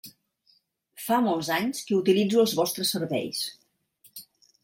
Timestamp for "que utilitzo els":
1.89-2.55